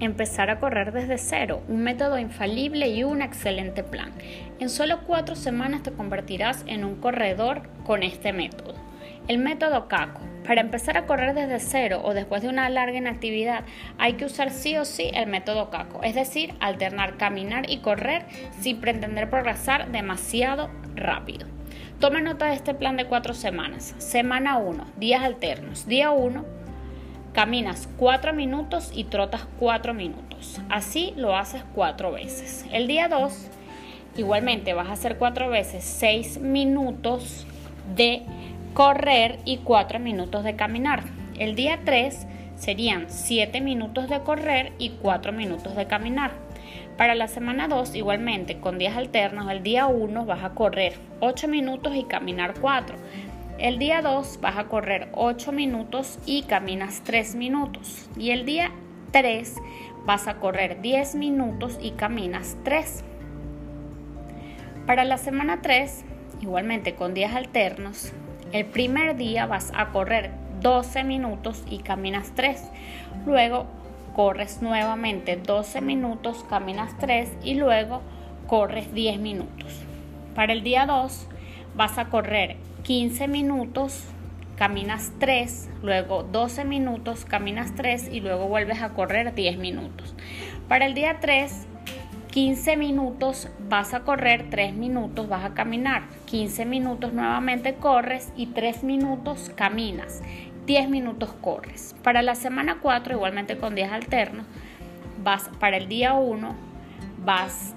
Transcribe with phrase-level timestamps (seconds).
[0.00, 4.12] empezar a correr desde cero, un método infalible y un excelente plan.
[4.58, 8.74] En solo cuatro semanas te convertirás en un corredor con este método.
[9.28, 10.20] El método CACO.
[10.46, 13.64] Para empezar a correr desde cero o después de una larga inactividad,
[13.98, 18.24] hay que usar sí o sí el método CACO, es decir, alternar caminar y correr
[18.58, 21.46] sin pretender progresar demasiado rápido.
[22.00, 23.94] Toma nota de este plan de cuatro semanas.
[23.98, 25.86] Semana 1, días alternos.
[25.86, 26.46] Día 1,
[27.32, 30.60] caminas 4 minutos y trotas 4 minutos.
[30.68, 32.66] Así lo haces 4 veces.
[32.72, 33.48] El día 2,
[34.16, 37.46] igualmente vas a hacer 4 veces 6 minutos
[37.94, 38.22] de
[38.74, 41.04] correr y 4 minutos de caminar.
[41.38, 46.32] El día 3 serían 7 minutos de correr y 4 minutos de caminar.
[46.96, 51.48] Para la semana 2, igualmente, con días alternos, el día 1 vas a correr 8
[51.48, 52.96] minutos y caminar 4.
[53.60, 58.08] El día 2 vas a correr 8 minutos y caminas 3 minutos.
[58.16, 58.70] Y el día
[59.10, 59.54] 3
[60.06, 63.04] vas a correr 10 minutos y caminas 3.
[64.86, 66.06] Para la semana 3,
[66.40, 68.12] igualmente con días alternos,
[68.52, 70.30] el primer día vas a correr
[70.62, 72.62] 12 minutos y caminas 3.
[73.26, 73.66] Luego
[74.16, 78.00] corres nuevamente 12 minutos, caminas 3 y luego
[78.46, 79.82] corres 10 minutos.
[80.34, 81.28] Para el día 2
[81.76, 82.56] vas a correr
[82.90, 84.02] 15 minutos,
[84.56, 90.16] caminas 3, luego 12 minutos, caminas 3 y luego vuelves a correr 10 minutos.
[90.66, 91.68] Para el día 3
[92.32, 98.46] 15 minutos vas a correr, 3 minutos vas a caminar, 15 minutos nuevamente corres y
[98.46, 100.20] 3 minutos caminas,
[100.66, 101.94] 10 minutos corres.
[102.02, 104.46] Para la semana 4, igualmente con días alternos,
[105.22, 106.56] vas para el día 1,
[107.24, 107.76] vas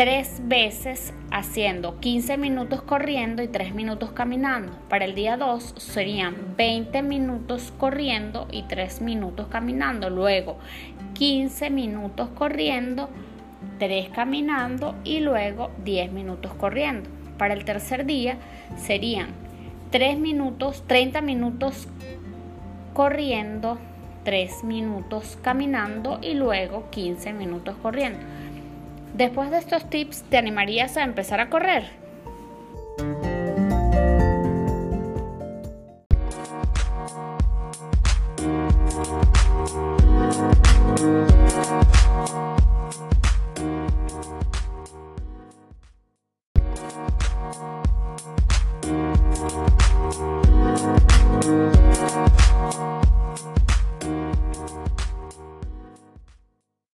[0.00, 4.72] 3 veces haciendo 15 minutos corriendo y 3 minutos caminando.
[4.88, 10.08] Para el día 2 serían 20 minutos corriendo y 3 minutos caminando.
[10.08, 10.56] Luego
[11.12, 13.10] 15 minutos corriendo
[13.78, 17.10] 3 caminando y luego 10 minutos corriendo.
[17.36, 18.38] Para el tercer día
[18.78, 19.26] serían
[19.90, 21.88] 3 minutos, 30 minutos
[22.94, 23.76] corriendo,
[24.24, 28.20] 3 minutos caminando y luego 15 minutos corriendo.
[29.14, 31.84] Después de estos tips, ¿te animarías a empezar a correr?